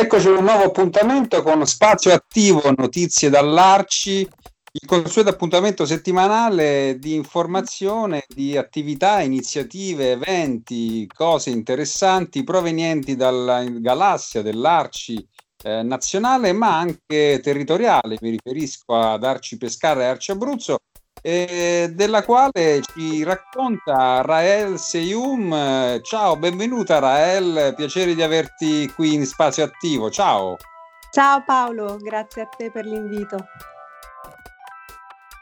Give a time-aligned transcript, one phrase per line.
[0.00, 8.22] Eccoci un nuovo appuntamento con Spazio Attivo, notizie dall'Arci, il consueto appuntamento settimanale di informazione,
[8.28, 15.28] di attività, iniziative, eventi, cose interessanti provenienti dalla galassia dell'Arci
[15.64, 18.18] eh, nazionale ma anche territoriale.
[18.20, 20.76] Mi riferisco ad Arci Pescara e Arci Abruzzo
[21.28, 26.00] eh, della quale ci racconta Rael Seyum.
[26.00, 30.10] Ciao, benvenuta Rael, piacere di averti qui in spazio attivo.
[30.10, 30.56] Ciao.
[31.10, 33.36] Ciao Paolo, grazie a te per l'invito.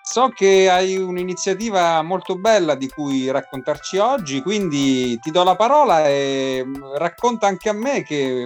[0.03, 6.09] So che hai un'iniziativa molto bella di cui raccontarci oggi, quindi ti do la parola
[6.09, 6.65] e
[6.97, 8.45] racconta anche a me che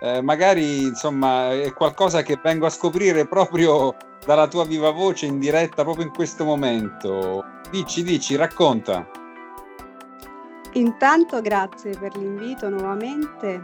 [0.00, 5.38] eh, magari insomma è qualcosa che vengo a scoprire proprio dalla tua viva voce in
[5.38, 7.44] diretta proprio in questo momento.
[7.70, 9.06] Dici, dici, racconta.
[10.72, 13.60] Intanto grazie per l'invito nuovamente.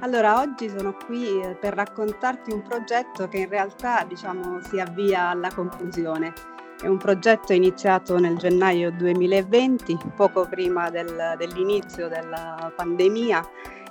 [0.00, 5.30] Allora, oggi sono qui eh, per raccontarti un progetto che in realtà diciamo si avvia
[5.30, 6.32] alla conclusione.
[6.80, 13.48] È un progetto iniziato nel gennaio 2020, poco prima del, dell'inizio della pandemia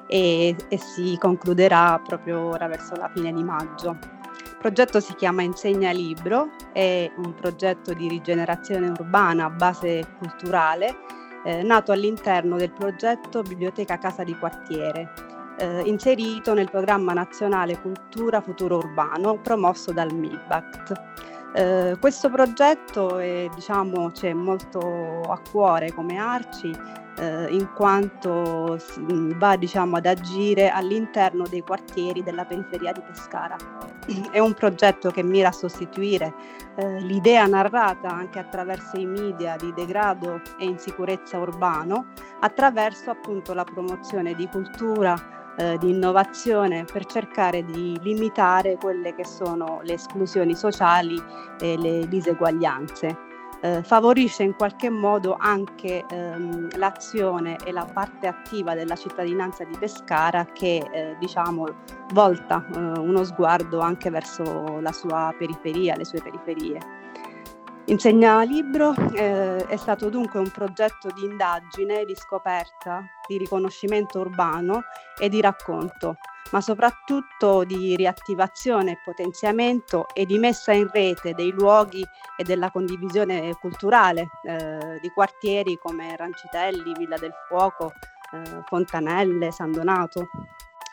[0.07, 3.97] e, e si concluderà proprio ora verso la fine di maggio.
[4.45, 10.97] Il progetto si chiama Insegna Libro, è un progetto di rigenerazione urbana a base culturale
[11.45, 15.13] eh, nato all'interno del progetto Biblioteca Casa di Quartiere,
[15.59, 21.01] eh, inserito nel programma nazionale Cultura Futuro Urbano promosso dal MIBACT.
[21.53, 26.75] Eh, questo progetto è, diciamo, c'è molto a cuore come Arci
[27.17, 28.77] eh, in quanto
[29.35, 33.55] va diciamo, ad agire all'interno dei quartieri della periferia di Pescara.
[34.31, 36.33] È un progetto che mira a sostituire
[36.75, 42.07] eh, l'idea narrata anche attraverso i media di degrado e insicurezza urbano,
[42.41, 49.25] attraverso appunto la promozione di cultura, eh, di innovazione per cercare di limitare quelle che
[49.25, 51.21] sono le esclusioni sociali
[51.59, 53.33] e le diseguaglianze
[53.65, 59.75] eh, favorisce in qualche modo anche ehm, l'azione e la parte attiva della cittadinanza di
[59.77, 61.65] Pescara che eh, diciamo
[62.13, 67.04] volta eh, uno sguardo anche verso la sua periferia, le sue periferie.
[67.87, 74.81] Insegna Libro eh, è stato dunque un progetto di indagine, di scoperta, di riconoscimento urbano
[75.19, 76.17] e di racconto
[76.51, 82.05] ma soprattutto di riattivazione e potenziamento e di messa in rete dei luoghi
[82.37, 87.91] e della condivisione culturale eh, di quartieri come Rancitelli, Villa del Fuoco,
[88.31, 90.29] eh, Fontanelle, San Donato.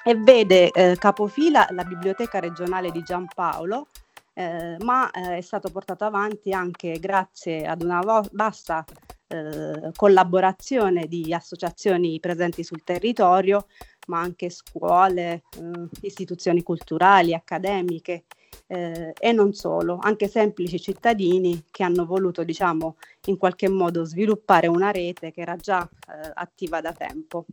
[0.05, 3.89] E vede eh, capofila la Biblioteca regionale di Giampaolo,
[4.35, 8.85] eh, ma eh, è stato portato avanti anche grazie ad una vo- vasta
[9.29, 13.67] eh, collaborazione di associazioni presenti sul territorio,
[14.09, 18.25] ma anche scuole, eh, istituzioni culturali, accademiche
[18.67, 24.67] eh, e non solo, anche semplici cittadini che hanno voluto, diciamo, in qualche modo sviluppare
[24.67, 27.47] una rete che era già eh, attiva da tempo.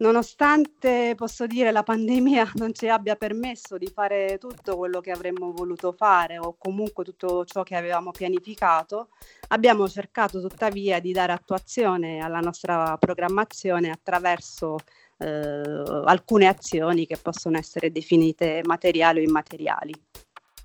[0.00, 5.50] Nonostante, posso dire, la pandemia non ci abbia permesso di fare tutto quello che avremmo
[5.52, 9.08] voluto fare o comunque tutto ciò che avevamo pianificato,
[9.48, 14.76] abbiamo cercato tuttavia di dare attuazione alla nostra programmazione attraverso
[15.18, 19.92] eh, alcune azioni che possono essere definite materiali o immateriali.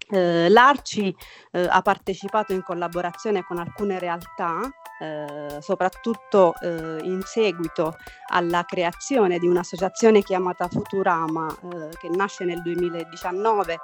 [0.09, 1.15] Eh, L'Arci
[1.51, 4.59] eh, ha partecipato in collaborazione con alcune realtà,
[4.99, 7.95] eh, soprattutto eh, in seguito
[8.27, 13.79] alla creazione di un'associazione chiamata Futurama eh, che nasce nel 2019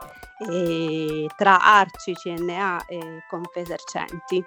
[1.35, 4.41] tra Arci, CNA e Confesercenti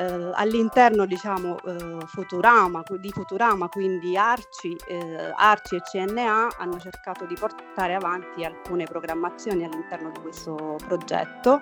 [0.00, 7.26] eh, all'interno diciamo, eh, Futurama, di Futurama, quindi Arci, eh, Arci e CNA hanno cercato
[7.26, 11.60] di portare avanti alcune programmazioni all'interno di questo progetto,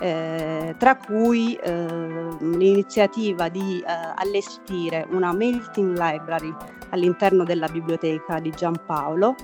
[0.00, 6.54] eh, tra cui eh, l'iniziativa di eh, allestire una melting library
[6.90, 9.34] all'interno della biblioteca di Giampaolo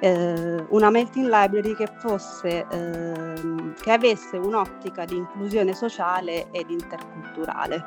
[0.00, 7.84] eh, una melting library che fosse eh, che avesse un'ottica di inclusione sociale ed interculturale.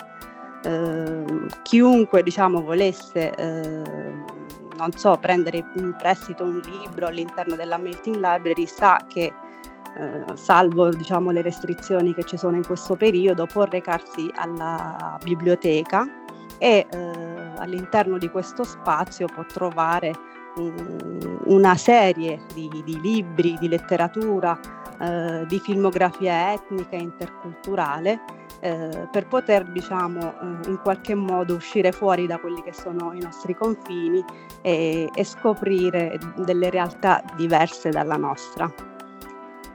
[0.64, 1.26] Eh,
[1.64, 3.82] chiunque diciamo volesse eh,
[4.78, 9.34] non so, prendere in prestito un libro all'interno della melting library sa che
[9.96, 16.08] eh, salvo diciamo, le restrizioni che ci sono in questo periodo, può recarsi alla biblioteca
[16.58, 17.12] e eh,
[17.58, 20.12] all'interno di questo spazio può trovare
[20.56, 24.60] una serie di, di, libri, di letteratura,
[25.00, 28.20] eh, di filmografia etnica e interculturale
[28.60, 33.20] eh, per poter diciamo eh, in qualche modo uscire fuori da quelli che sono i
[33.20, 34.24] nostri confini
[34.62, 38.93] e, e scoprire delle realtà diverse dalla nostra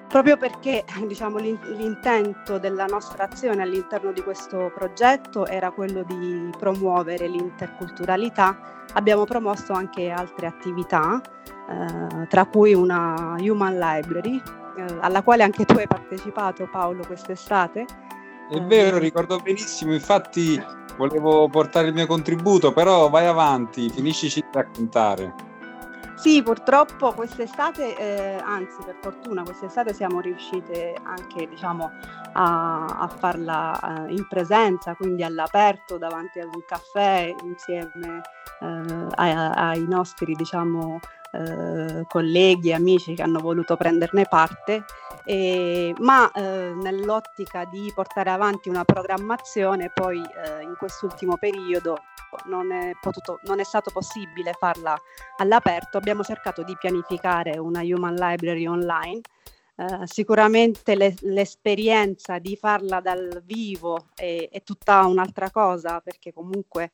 [0.08, 7.28] proprio perché diciamo, l'intento della nostra azione all'interno di questo progetto era quello di promuovere
[7.28, 11.20] l'interculturalità, abbiamo promosso anche altre attività,
[11.68, 14.42] eh, tra cui una Human Library,
[14.76, 17.84] eh, alla quale anche tu hai partecipato Paolo quest'estate.
[18.50, 20.60] È vero, ricordo benissimo, infatti
[20.96, 25.47] volevo portare il mio contributo, però vai avanti, finiscici di raccontare.
[26.18, 31.92] Sì, purtroppo quest'estate, eh, anzi per fortuna quest'estate siamo riuscite anche diciamo,
[32.32, 38.20] a, a farla eh, in presenza, quindi all'aperto davanti ad un caffè insieme
[38.60, 40.98] eh, ai, ai, nostri diciamo,
[41.32, 44.84] eh, colleghi amici che hanno voluto prenderne parte.
[45.24, 51.98] Eh, ma eh, nell'ottica di portare avanti una programmazione poi eh, in quest'ultimo periodo
[52.46, 54.96] non è, potuto, non è stato possibile farla
[55.36, 59.20] all'aperto, abbiamo cercato di pianificare una Human Library online.
[59.78, 66.90] Uh, sicuramente le, l'esperienza di farla dal vivo è, è, tutta un'altra cosa perché comunque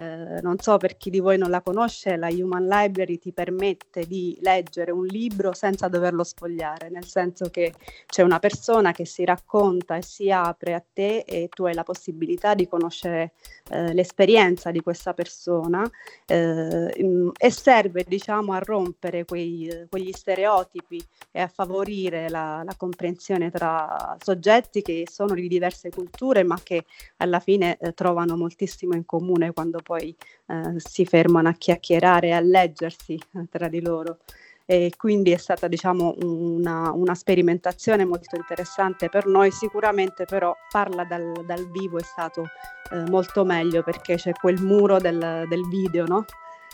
[0.00, 4.06] eh, non so per chi di voi non la conosce, la Human Library ti permette
[4.06, 7.72] di leggere un libro senza doverlo sfogliare, nel senso che
[8.06, 11.84] c'è una persona che si racconta e si apre a te e tu hai la
[11.84, 13.34] possibilità di conoscere
[13.70, 15.88] eh, l'esperienza di questa persona
[16.26, 21.00] eh, e serve diciamo a rompere quei, quegli stereotipi
[21.30, 26.84] e a favorire la, la comprensione tra soggetti che sono di diverse culture ma che
[27.18, 30.14] alla fine eh, trovano moltissimo in comune quando poi
[30.46, 34.18] eh, si fermano a chiacchierare e a leggersi eh, tra di loro.
[34.66, 41.04] E quindi è stata diciamo, una, una, sperimentazione molto interessante per noi, sicuramente però farla
[41.04, 42.44] dal, dal vivo è stato
[42.90, 46.24] eh, molto meglio perché c'è quel muro del, del video, no?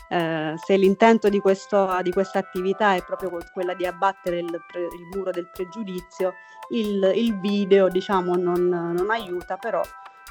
[0.07, 5.07] Eh, se l'intento di, questo, di, questa attività è proprio quella di abbattere il, il
[5.15, 6.33] muro del pregiudizio,
[6.71, 9.81] il, il video diciamo, non, non, aiuta, però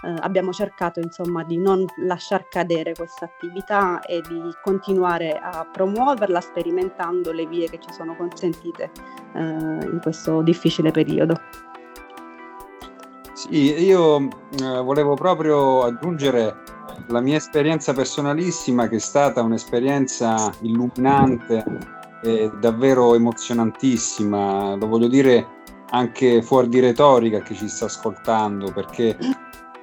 [0.02, 6.40] eh, abbiamo cercato insomma di non lasciar cadere questa attività e di continuare a promuoverla
[6.40, 8.90] sperimentando le vie che ci sono consentite
[9.34, 11.34] eh, in questo difficile periodo.
[13.32, 16.54] Sì, io eh, volevo proprio aggiungere
[17.06, 21.64] la mia esperienza personalissima che è stata un'esperienza illuminante
[22.22, 25.58] e davvero emozionantissima, lo voglio dire
[25.90, 29.16] anche fuori di retorica che ci sta ascoltando perché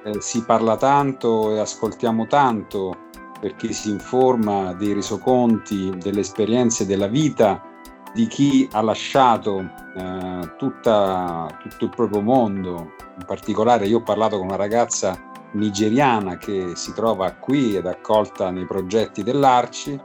[0.04, 3.06] eh, si parla tanto e ascoltiamo tanto
[3.40, 7.62] perché si informa dei resoconti, delle esperienze della vita
[8.12, 9.60] di chi ha lasciato
[9.96, 12.92] eh, tutta, tutto il proprio mondo.
[13.16, 15.16] In particolare io ho parlato con una ragazza
[15.52, 20.00] nigeriana che si trova qui ed accolta nei progetti dell'Arci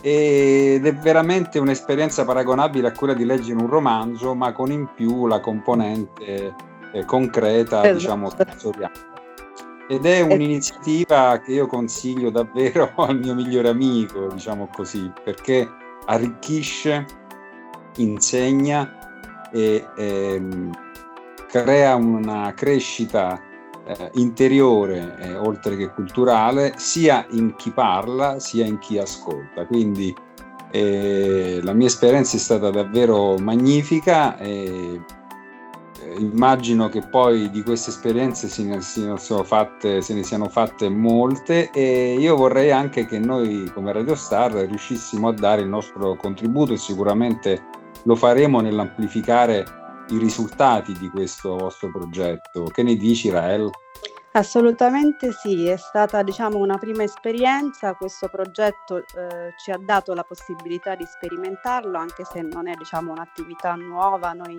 [0.00, 5.26] ed è veramente un'esperienza paragonabile a quella di leggere un romanzo ma con in più
[5.26, 6.54] la componente
[6.92, 7.94] eh, concreta, esatto.
[7.94, 9.11] diciamo, sensoriale
[9.88, 15.68] ed è un'iniziativa che io consiglio davvero al mio migliore amico, diciamo così, perché
[16.06, 17.04] arricchisce,
[17.96, 20.70] insegna e ehm,
[21.48, 23.40] crea una crescita
[23.84, 29.66] eh, interiore, eh, oltre che culturale, sia in chi parla sia in chi ascolta.
[29.66, 30.14] Quindi
[30.70, 34.38] eh, la mia esperienza è stata davvero magnifica.
[34.38, 35.00] E,
[36.18, 38.80] immagino che poi di queste esperienze se ne,
[39.44, 44.52] fatte, se ne siano fatte molte e io vorrei anche che noi come Radio Star
[44.52, 47.62] riuscissimo a dare il nostro contributo e sicuramente
[48.04, 49.64] lo faremo nell'amplificare
[50.08, 52.64] i risultati di questo vostro progetto.
[52.64, 53.70] Che ne dici Rael?
[54.34, 60.22] Assolutamente sì, è stata diciamo, una prima esperienza, questo progetto eh, ci ha dato la
[60.22, 64.58] possibilità di sperimentarlo anche se non è diciamo, un'attività nuova, noi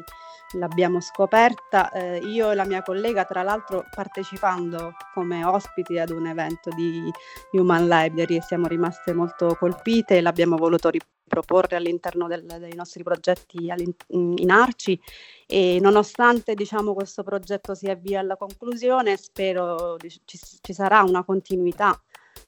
[0.59, 6.27] l'abbiamo scoperta, eh, io e la mia collega tra l'altro partecipando come ospiti ad un
[6.27, 7.11] evento di
[7.53, 13.01] Human Library siamo rimaste molto colpite e l'abbiamo voluto ripetere proporre all'interno del, dei nostri
[13.01, 13.71] progetti
[14.07, 14.99] in Arci.
[15.47, 21.99] E nonostante diciamo, questo progetto si avvia alla conclusione, spero ci, ci sarà una continuità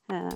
[0.07, 0.27] eh,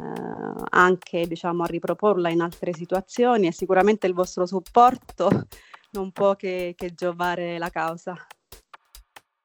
[0.69, 3.47] anche diciamo, a riproporla in altre situazioni.
[3.47, 5.29] E sicuramente il vostro supporto
[5.91, 8.15] non può che, che giovare la causa.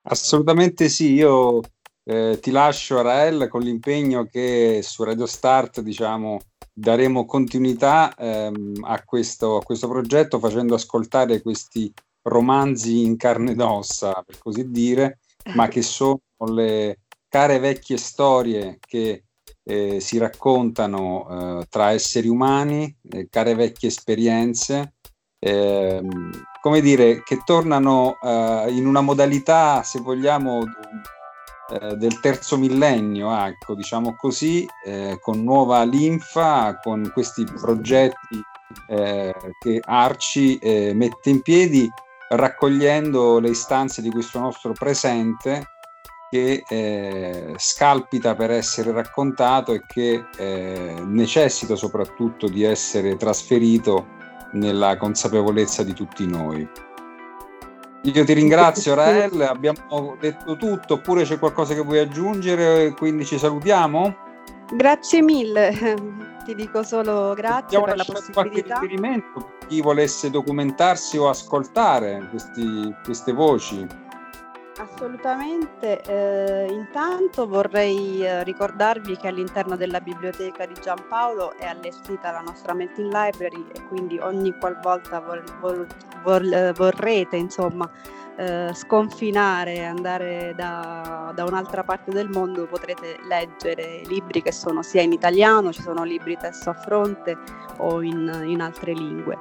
[0.07, 1.61] Assolutamente sì, io
[2.05, 6.39] eh, ti lascio Rael con l'impegno che su Radio Start diciamo,
[6.75, 13.61] daremo continuità ehm, a, questo, a questo progetto facendo ascoltare questi romanzi in carne ed
[13.61, 15.21] ossa, per così dire,
[15.55, 19.25] ma che sono le care vecchie storie che
[19.63, 24.95] eh, si raccontano eh, tra esseri umani, eh, care vecchie esperienze,
[25.39, 30.65] ehm, come dire, che tornano eh, in una modalità, se vogliamo,
[31.71, 38.43] eh, del terzo millennio, ecco, diciamo così, eh, con nuova linfa, con questi progetti
[39.61, 40.59] che Arci
[40.95, 41.89] mette in piedi,
[42.31, 45.69] raccogliendo le istanze di questo nostro presente
[46.35, 54.09] che eh, scalpita per essere raccontato e che eh, necessita soprattutto di essere trasferito
[54.55, 56.69] nella consapevolezza di tutti noi.
[58.05, 63.39] Io ti ringrazio Rael, abbiamo detto tutto, oppure c'è qualcosa che vuoi aggiungere, quindi ci
[63.39, 64.17] salutiamo?
[64.73, 65.97] Grazie mille,
[66.45, 68.33] ti dico solo grazie Abbiamo per la possibilità.
[68.33, 73.87] qualche riferimento per chi volesse documentarsi o ascoltare questi, queste voci.
[74.77, 82.41] Assolutamente, eh, intanto vorrei eh, ricordarvi che all'interno della biblioteca di Giampaolo è allestita la
[82.41, 85.87] nostra Melting Library e quindi ogni qualvolta vol- vol-
[86.25, 87.89] vol- vorrete insomma
[88.37, 95.03] eh, sconfinare andare da, da, un'altra parte del mondo potrete leggere libri che sono sia
[95.03, 97.39] in italiano, ci sono libri testo a fronte
[97.79, 99.37] o in, in altre lingue.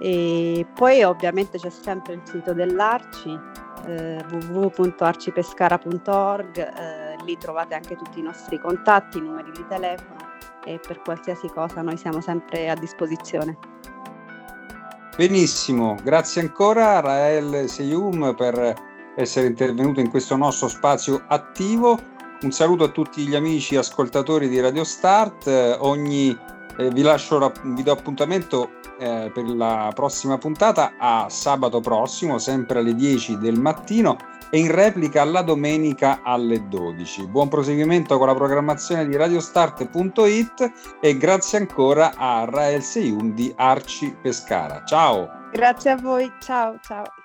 [0.00, 3.38] E poi ovviamente c'è sempre il sito dell'Arci
[3.86, 10.30] eh, www.arcipescara.org, eh, lì trovate anche tutti i nostri contatti, i numeri di telefono
[10.64, 13.58] e per qualsiasi cosa noi siamo sempre a disposizione.
[15.16, 18.74] Benissimo, grazie ancora Rael Seyum per
[19.14, 21.98] essere intervenuto in questo nostro spazio attivo.
[22.40, 25.76] Un saluto a tutti gli amici ascoltatori di Radio Start.
[25.80, 26.34] ogni,
[26.76, 32.78] eh, vi, lascio, vi do appuntamento eh, per la prossima puntata a sabato prossimo, sempre
[32.78, 34.16] alle 10 del mattino
[34.50, 37.26] e in replica la domenica alle 12.
[37.28, 44.14] Buon proseguimento con la programmazione di radiostart.it e grazie ancora a Rael Seyum di Arci
[44.20, 44.84] Pescara.
[44.84, 45.48] Ciao!
[45.52, 47.21] Grazie a voi, ciao ciao!